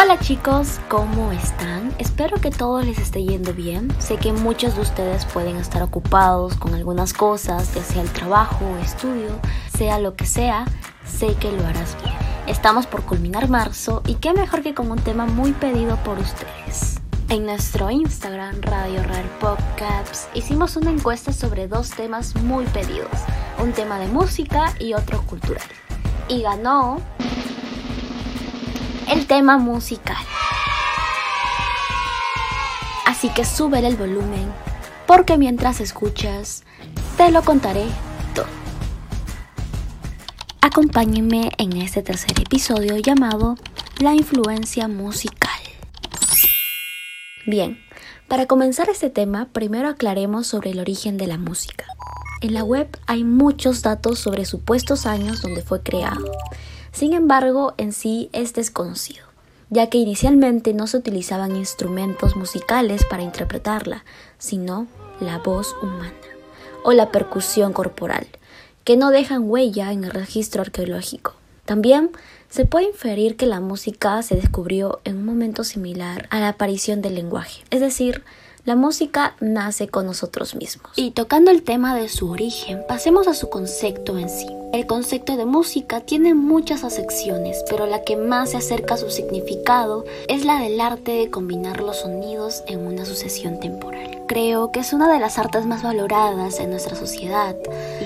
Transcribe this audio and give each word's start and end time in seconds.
Hola 0.00 0.16
chicos, 0.20 0.78
¿cómo 0.88 1.32
están? 1.32 1.92
Espero 1.98 2.40
que 2.40 2.52
todo 2.52 2.80
les 2.82 2.98
esté 3.00 3.24
yendo 3.24 3.52
bien. 3.52 3.92
Sé 3.98 4.16
que 4.16 4.32
muchos 4.32 4.76
de 4.76 4.82
ustedes 4.82 5.24
pueden 5.24 5.56
estar 5.56 5.82
ocupados 5.82 6.54
con 6.54 6.72
algunas 6.72 7.12
cosas, 7.12 7.74
ya 7.74 7.82
sea 7.82 8.02
el 8.02 8.10
trabajo, 8.12 8.64
estudio, 8.80 9.40
sea 9.76 9.98
lo 9.98 10.14
que 10.14 10.24
sea, 10.24 10.66
sé 11.04 11.34
que 11.40 11.50
lo 11.50 11.66
harás 11.66 12.00
bien. 12.00 12.14
Estamos 12.46 12.86
por 12.86 13.02
culminar 13.02 13.48
marzo 13.48 14.02
y 14.06 14.14
qué 14.14 14.32
mejor 14.32 14.62
que 14.62 14.72
con 14.72 14.88
un 14.88 15.00
tema 15.00 15.26
muy 15.26 15.50
pedido 15.50 15.96
por 16.04 16.16
ustedes. 16.20 17.00
En 17.28 17.44
nuestro 17.44 17.90
Instagram 17.90 18.60
Radio 18.60 19.02
Rare 19.02 19.28
Podcasts 19.40 20.28
hicimos 20.32 20.76
una 20.76 20.92
encuesta 20.92 21.32
sobre 21.32 21.66
dos 21.66 21.90
temas 21.90 22.36
muy 22.36 22.66
pedidos, 22.66 23.10
un 23.60 23.72
tema 23.72 23.98
de 23.98 24.06
música 24.06 24.72
y 24.78 24.94
otro 24.94 25.22
cultural. 25.22 25.66
Y 26.28 26.42
ganó 26.42 27.00
el 29.10 29.26
tema 29.26 29.58
musical. 29.58 30.22
Así 33.06 33.30
que 33.30 33.44
sube 33.44 33.78
el 33.78 33.96
volumen, 33.96 34.52
porque 35.06 35.38
mientras 35.38 35.80
escuchas, 35.80 36.64
te 37.16 37.30
lo 37.30 37.42
contaré 37.42 37.86
todo. 38.34 38.46
Acompáñenme 40.60 41.50
en 41.56 41.78
este 41.78 42.02
tercer 42.02 42.38
episodio 42.38 42.98
llamado 42.98 43.56
La 43.98 44.14
influencia 44.14 44.88
musical. 44.88 45.50
Bien, 47.46 47.82
para 48.28 48.46
comenzar 48.46 48.90
este 48.90 49.08
tema, 49.08 49.48
primero 49.52 49.88
aclaremos 49.88 50.46
sobre 50.46 50.70
el 50.70 50.80
origen 50.80 51.16
de 51.16 51.26
la 51.26 51.38
música. 51.38 51.86
En 52.42 52.52
la 52.52 52.62
web 52.62 52.88
hay 53.06 53.24
muchos 53.24 53.82
datos 53.82 54.18
sobre 54.18 54.44
supuestos 54.44 55.06
años 55.06 55.40
donde 55.40 55.62
fue 55.62 55.82
creado 55.82 56.30
sin 56.98 57.12
embargo, 57.12 57.74
en 57.76 57.92
sí 57.92 58.28
es 58.32 58.54
desconocido, 58.54 59.24
ya 59.70 59.88
que 59.88 59.98
inicialmente 59.98 60.74
no 60.74 60.88
se 60.88 60.96
utilizaban 60.96 61.54
instrumentos 61.54 62.34
musicales 62.34 63.04
para 63.08 63.22
interpretarla, 63.22 64.04
sino 64.36 64.88
la 65.20 65.38
voz 65.38 65.76
humana 65.80 66.10
o 66.82 66.92
la 66.92 67.12
percusión 67.12 67.72
corporal, 67.72 68.26
que 68.82 68.96
no 68.96 69.10
dejan 69.10 69.48
huella 69.48 69.92
en 69.92 70.02
el 70.02 70.10
registro 70.10 70.62
arqueológico. 70.62 71.34
También 71.66 72.10
se 72.50 72.64
puede 72.64 72.86
inferir 72.86 73.36
que 73.36 73.46
la 73.46 73.60
música 73.60 74.20
se 74.22 74.34
descubrió 74.34 74.98
en 75.04 75.18
un 75.18 75.24
momento 75.24 75.62
similar 75.62 76.26
a 76.30 76.40
la 76.40 76.48
aparición 76.48 77.00
del 77.00 77.14
lenguaje, 77.14 77.62
es 77.70 77.78
decir, 77.78 78.24
la 78.68 78.76
música 78.76 79.34
nace 79.40 79.88
con 79.88 80.04
nosotros 80.04 80.54
mismos. 80.54 80.92
Y 80.94 81.12
tocando 81.12 81.50
el 81.50 81.62
tema 81.62 81.94
de 81.94 82.10
su 82.10 82.28
origen, 82.28 82.84
pasemos 82.86 83.26
a 83.26 83.32
su 83.32 83.48
concepto 83.48 84.18
en 84.18 84.28
sí. 84.28 84.46
El 84.74 84.86
concepto 84.86 85.38
de 85.38 85.46
música 85.46 86.02
tiene 86.02 86.34
muchas 86.34 86.84
acepciones, 86.84 87.64
pero 87.70 87.86
la 87.86 88.02
que 88.02 88.18
más 88.18 88.50
se 88.50 88.58
acerca 88.58 88.92
a 88.92 88.98
su 88.98 89.08
significado 89.08 90.04
es 90.28 90.44
la 90.44 90.60
del 90.60 90.78
arte 90.82 91.12
de 91.12 91.30
combinar 91.30 91.80
los 91.80 92.00
sonidos 92.00 92.62
en 92.66 92.86
una 92.86 93.06
sucesión 93.06 93.58
temporal. 93.58 94.24
Creo 94.28 94.70
que 94.70 94.80
es 94.80 94.92
una 94.92 95.10
de 95.10 95.18
las 95.18 95.38
artes 95.38 95.64
más 95.64 95.82
valoradas 95.82 96.60
en 96.60 96.68
nuestra 96.68 96.94
sociedad 96.94 97.56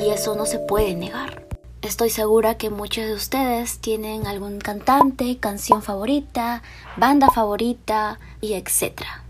y 0.01 0.11
eso 0.11 0.37
no 0.37 0.47
se 0.47 0.61
puede 0.61 0.95
negar. 0.95 1.45
Estoy 1.83 2.11
segura 2.11 2.57
que 2.57 2.71
muchos 2.71 3.05
de 3.05 3.15
ustedes 3.15 3.81
tienen 3.81 4.29
algún 4.29 4.61
cantante, 4.61 5.39
canción 5.39 5.83
favorita, 5.83 6.63
banda 6.97 7.33
favorita 7.33 8.21
y 8.41 8.53
etcétera. 8.53 9.22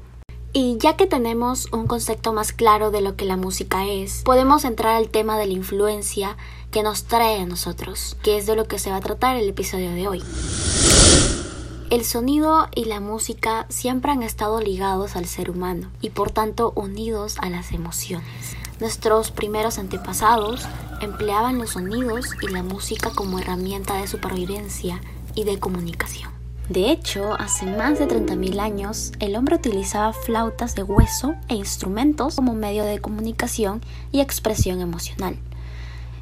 Y 0.55 0.77
ya 0.77 0.97
que 0.97 1.07
tenemos 1.07 1.69
un 1.73 1.87
concepto 1.87 2.35
más 2.35 2.53
claro 2.53 2.91
de 2.91 3.01
lo 3.01 3.17
que 3.17 3.25
la 3.25 3.39
música 3.39 3.87
es, 3.87 4.21
podemos 4.23 4.67
entrar 4.67 4.97
al 4.97 5.09
tema 5.09 5.39
de 5.39 5.47
la 5.47 5.55
influencia 5.55 6.37
que 6.71 6.83
nos 6.83 7.05
trae 7.05 7.41
a 7.41 7.47
nosotros, 7.47 8.19
que 8.23 8.37
es 8.37 8.45
de 8.45 8.55
lo 8.55 8.69
que 8.69 8.79
se 8.79 8.91
va 8.91 8.97
a 8.97 9.01
tratar 9.01 9.37
el 9.37 9.49
episodio 9.49 9.93
de 9.93 10.09
hoy. 10.09 10.23
El 11.89 12.05
sonido 12.05 12.69
y 12.75 12.85
la 12.85 13.01
música 13.01 13.65
siempre 13.71 14.13
han 14.13 14.23
estado 14.23 14.61
ligados 14.61 15.17
al 15.17 15.25
ser 15.25 15.51
humano 15.51 15.91
y 16.03 16.11
por 16.11 16.31
tanto 16.31 16.73
unidos 16.77 17.37
a 17.39 17.49
las 17.49 17.73
emociones. 17.73 18.55
Nuestros 18.79 19.31
primeros 19.31 19.79
antepasados 19.79 20.67
empleaban 21.01 21.57
los 21.57 21.71
sonidos 21.71 22.27
y 22.43 22.49
la 22.49 22.63
música 22.63 23.11
como 23.15 23.39
herramienta 23.39 23.95
de 23.95 24.07
supervivencia 24.07 25.01
y 25.35 25.45
de 25.45 25.59
comunicación. 25.59 26.42
De 26.69 26.91
hecho, 26.91 27.35
hace 27.35 27.67
más 27.67 27.99
de 27.99 28.07
30.000 28.07 28.61
años, 28.61 29.13
el 29.19 29.35
hombre 29.35 29.57
utilizaba 29.57 30.13
flautas 30.13 30.75
de 30.77 30.85
hueso 30.85 31.35
e 31.49 31.57
instrumentos 31.57 32.37
como 32.37 32.55
medio 32.55 32.85
de 32.85 33.01
comunicación 33.01 33.81
y 34.13 34.21
expresión 34.21 34.81
emocional. 34.81 35.37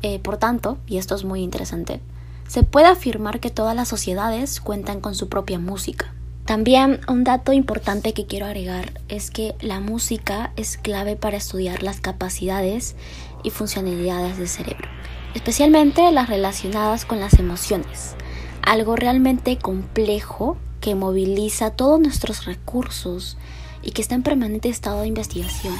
Eh, 0.02 0.18
por 0.18 0.38
tanto, 0.38 0.78
y 0.86 0.96
esto 0.96 1.14
es 1.14 1.24
muy 1.24 1.42
interesante, 1.42 2.00
se 2.48 2.62
puede 2.62 2.86
afirmar 2.86 3.38
que 3.38 3.50
todas 3.50 3.76
las 3.76 3.88
sociedades 3.88 4.60
cuentan 4.60 5.00
con 5.00 5.14
su 5.14 5.28
propia 5.28 5.58
música. 5.58 6.14
También 6.46 7.00
un 7.06 7.22
dato 7.22 7.52
importante 7.52 8.14
que 8.14 8.26
quiero 8.26 8.46
agregar 8.46 8.94
es 9.08 9.30
que 9.30 9.54
la 9.60 9.78
música 9.78 10.52
es 10.56 10.78
clave 10.78 11.16
para 11.16 11.36
estudiar 11.36 11.82
las 11.82 12.00
capacidades 12.00 12.96
y 13.44 13.50
funcionalidades 13.50 14.38
del 14.38 14.48
cerebro, 14.48 14.88
especialmente 15.34 16.10
las 16.10 16.30
relacionadas 16.30 17.04
con 17.04 17.20
las 17.20 17.34
emociones 17.34 18.16
algo 18.62 18.96
realmente 18.96 19.58
complejo 19.58 20.56
que 20.80 20.94
moviliza 20.94 21.70
todos 21.70 22.00
nuestros 22.00 22.44
recursos 22.44 23.36
y 23.82 23.92
que 23.92 24.02
está 24.02 24.14
en 24.14 24.22
permanente 24.22 24.68
estado 24.68 25.02
de 25.02 25.08
investigación. 25.08 25.74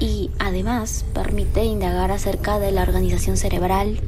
Y 0.00 0.30
además 0.38 1.04
permite 1.14 1.64
indagar 1.64 2.10
acerca 2.10 2.58
de 2.58 2.72
la 2.72 2.82
organización 2.82 3.36
cerebral, 3.36 4.00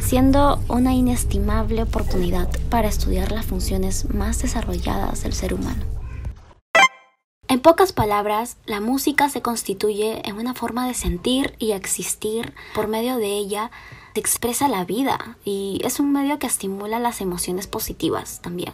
siendo 0.00 0.60
una 0.68 0.94
inestimable 0.94 1.82
oportunidad 1.82 2.48
para 2.70 2.88
estudiar 2.88 3.32
las 3.32 3.46
funciones 3.46 4.10
más 4.12 4.42
desarrolladas 4.42 5.22
del 5.22 5.32
ser 5.32 5.54
humano. 5.54 5.95
Pocas 7.66 7.92
palabras, 7.92 8.58
la 8.64 8.80
música 8.80 9.28
se 9.28 9.42
constituye 9.42 10.22
en 10.24 10.36
una 10.36 10.54
forma 10.54 10.86
de 10.86 10.94
sentir 10.94 11.56
y 11.58 11.72
existir. 11.72 12.54
Por 12.76 12.86
medio 12.86 13.16
de 13.16 13.26
ella 13.26 13.72
expresa 14.14 14.68
la 14.68 14.84
vida 14.84 15.36
y 15.44 15.80
es 15.82 15.98
un 15.98 16.12
medio 16.12 16.38
que 16.38 16.46
estimula 16.46 17.00
las 17.00 17.20
emociones 17.20 17.66
positivas 17.66 18.40
también, 18.40 18.72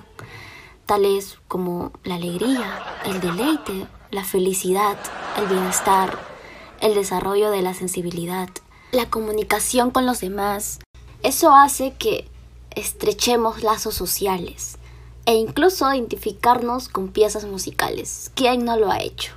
tales 0.84 1.38
como 1.48 1.92
la 2.04 2.16
alegría, 2.16 2.84
el 3.06 3.22
deleite, 3.22 3.86
la 4.10 4.24
felicidad, 4.24 4.98
el 5.38 5.46
bienestar, 5.46 6.18
el 6.82 6.94
desarrollo 6.94 7.50
de 7.50 7.62
la 7.62 7.72
sensibilidad, 7.72 8.50
la 8.90 9.08
comunicación 9.08 9.90
con 9.90 10.04
los 10.04 10.20
demás. 10.20 10.80
Eso 11.22 11.54
hace 11.54 11.94
que 11.94 12.28
estrechemos 12.74 13.62
lazos 13.62 13.94
sociales 13.94 14.76
e 15.26 15.34
incluso 15.34 15.92
identificarnos 15.92 16.88
con 16.88 17.08
piezas 17.08 17.44
musicales. 17.44 18.30
¿Quién 18.34 18.64
no 18.64 18.76
lo 18.76 18.90
ha 18.90 19.00
hecho? 19.00 19.32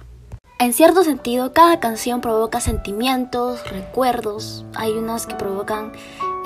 En 0.57 0.71
cierto 0.71 1.03
sentido, 1.03 1.51
cada 1.51 1.81
canción 1.81 2.21
provoca 2.21 2.61
sentimientos, 2.61 3.69
recuerdos. 3.69 4.63
Hay 4.75 4.93
unas 4.93 5.27
que 5.27 5.35
provocan 5.35 5.91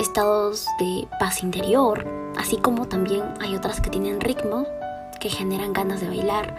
estados 0.00 0.66
de 0.80 1.06
paz 1.20 1.44
interior, 1.44 2.04
así 2.36 2.56
como 2.56 2.88
también 2.88 3.22
hay 3.40 3.54
otras 3.54 3.80
que 3.80 3.90
tienen 3.90 4.20
ritmo, 4.20 4.66
que 5.20 5.28
generan 5.28 5.72
ganas 5.72 6.00
de 6.00 6.08
bailar, 6.08 6.56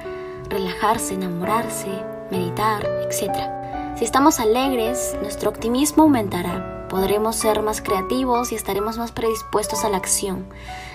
relajarse, 0.47 1.15
enamorarse, 1.15 1.89
meditar, 2.29 2.85
etc. 2.85 3.97
Si 3.97 4.05
estamos 4.05 4.39
alegres, 4.39 5.17
nuestro 5.21 5.49
optimismo 5.49 6.03
aumentará. 6.03 6.87
Podremos 6.87 7.35
ser 7.35 7.61
más 7.61 7.81
creativos 7.81 8.51
y 8.51 8.55
estaremos 8.55 8.97
más 8.97 9.11
predispuestos 9.11 9.83
a 9.83 9.89
la 9.89 9.97
acción, 9.97 10.45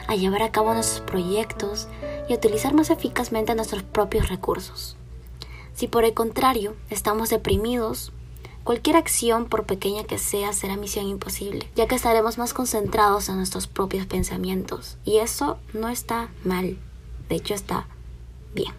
a 0.09 0.17
llevar 0.17 0.43
a 0.43 0.53
cabo 0.53 0.73
nuestros 0.75 1.01
proyectos 1.01 1.89
y 2.29 2.33
a 2.33 2.37
utilizar 2.37 2.75
más 2.75 2.91
eficazmente 2.91 3.55
nuestros 3.55 3.83
propios 3.83 4.29
recursos. 4.29 4.97
Si 5.75 5.89
por 5.89 6.05
el 6.05 6.15
contrario 6.15 6.75
estamos 6.91 7.29
deprimidos, 7.29 8.13
cualquier 8.65 8.97
acción, 8.97 9.47
por 9.47 9.65
pequeña 9.65 10.05
que 10.05 10.19
sea, 10.19 10.53
será 10.53 10.77
misión 10.77 11.07
imposible, 11.07 11.71
ya 11.77 11.87
que 11.87 11.95
estaremos 11.95 12.39
más 12.39 12.55
concentrados 12.55 13.29
en 13.29 13.37
nuestros 13.37 13.67
propios 13.67 14.07
pensamientos. 14.07 14.99
Y 15.05 15.19
eso 15.19 15.59
no 15.73 15.89
está 15.89 16.31
mal, 16.45 16.79
de 17.29 17.37
hecho 17.37 17.55
está 17.55 17.87
bien. 18.55 18.73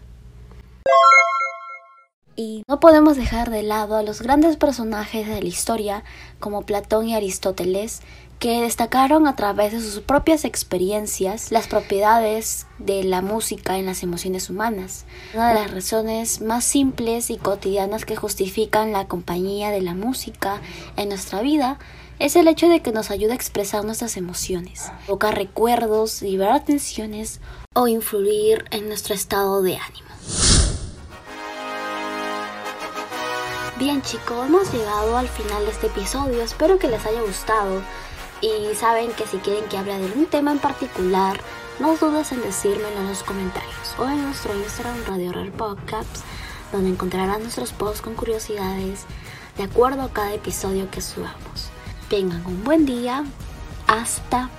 Y 2.35 2.62
no 2.68 2.79
podemos 2.79 3.18
dejar 3.18 3.50
de 3.50 3.63
lado 3.63 3.95
a 3.95 4.03
los 4.03 4.21
grandes 4.21 4.57
personajes 4.57 5.27
de 5.27 5.41
la 5.41 5.47
historia 5.47 6.03
como 6.39 6.68
Platón 6.68 7.07
y 7.07 7.15
Aristóteles, 7.15 8.01
que 8.39 8.62
destacaron 8.62 9.28
a 9.28 9.36
través 9.36 9.72
de 9.72 9.81
sus 9.81 10.00
propias 10.01 10.45
experiencias 10.45 11.51
las 11.51 11.68
propiedades 11.68 12.68
de 12.78 13.04
la 13.04 13.22
música 13.22 13.78
en 13.78 13.88
las 13.88 14.04
emociones 14.04 14.50
humanas. 14.50 15.06
Una 15.34 15.50
de 15.50 15.56
las 15.56 15.72
razones 15.72 16.42
más 16.42 16.63
simples 16.63 17.31
y 17.31 17.38
cotidianas 17.38 18.06
que 18.06 18.16
justifican 18.16 18.92
la 18.92 19.07
compañía 19.07 19.72
de 19.72 19.81
la 19.81 19.95
música 19.95 20.62
en 20.98 21.10
nuestra 21.10 21.42
vida 21.42 21.80
es 22.19 22.36
el 22.36 22.48
hecho 22.48 22.68
de 22.69 22.81
que 22.81 22.92
nos 22.92 23.12
ayuda 23.12 23.34
a 23.34 23.36
expresar 23.36 23.84
nuestras 23.86 24.18
emociones, 24.18 24.92
provocar 25.06 25.36
recuerdos, 25.36 26.22
liberar 26.22 26.63
tensiones 26.63 27.42
o 27.74 27.88
influir 27.88 28.66
en 28.72 28.88
nuestro 28.88 29.13
estado 29.16 29.62
de 29.62 29.78
ánimo. 29.78 30.07
Bien 33.78 34.01
chicos, 34.01 34.48
hemos 34.48 34.74
llegado 34.74 35.18
al 35.18 35.28
final 35.28 35.63
de 35.66 35.72
este 35.72 35.88
episodio, 35.88 36.42
espero 36.42 36.80
que 36.80 36.88
les 36.88 37.06
haya 37.06 37.22
gustado 37.22 37.84
Y 38.42 38.75
saben 38.75 39.12
que 39.13 39.25
si 39.25 39.38
quieren 39.38 39.68
que 39.69 39.78
hable 39.78 39.98
de 39.98 40.06
algún 40.06 40.28
tema 40.28 40.51
en 40.51 40.60
particular, 40.60 41.39
no 41.80 41.95
dudes 41.95 42.31
en 42.31 42.42
decírmelo 42.42 42.98
en 42.98 43.07
los 43.07 43.24
comentarios 43.24 43.95
o 43.98 44.06
en 44.06 44.24
nuestro 44.24 44.56
Instagram 44.56 45.04
Radio 45.07 45.31
Real 45.31 45.51
Podcasts, 45.51 46.24
donde 46.72 46.89
encontrarán 46.89 47.42
nuestros 47.42 47.72
posts 47.72 48.01
con 48.01 48.16
curiosidades 48.16 49.06
de 49.57 49.63
acuerdo 49.63 50.04
a 50.04 50.13
cada 50.13 50.34
episodio 50.34 50.89
que 50.92 51.01
subamos. 51.01 51.69
Tengan 52.10 52.45
un 52.45 52.63
buen 52.63 52.86
día. 52.86 53.25
Hasta 53.88 54.50